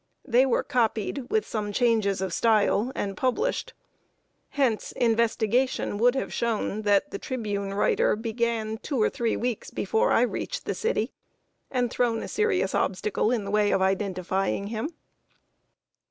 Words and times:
They 0.25 0.47
were 0.47 0.63
copied, 0.63 1.29
with 1.29 1.45
some 1.47 1.71
changes 1.71 2.21
of 2.21 2.33
style, 2.33 2.91
and 2.95 3.15
published. 3.15 3.75
Hence 4.49 4.91
investigation 4.93 5.99
would 5.99 6.15
have 6.15 6.33
shown 6.33 6.81
that 6.81 7.11
The 7.11 7.19
Tribune 7.19 7.75
writer 7.75 8.15
began 8.15 8.79
two 8.79 8.99
or 8.99 9.11
three 9.11 9.35
weeks 9.37 9.69
before 9.69 10.11
I 10.11 10.21
reached 10.23 10.65
the 10.65 10.73
city, 10.73 11.11
and 11.69 11.91
thrown 11.91 12.23
a 12.23 12.27
serious 12.27 12.73
obstacle 12.73 13.29
in 13.29 13.43
the 13.43 13.51
way 13.51 13.69
of 13.69 13.83
identifying 13.83 14.69
him. 14.69 14.89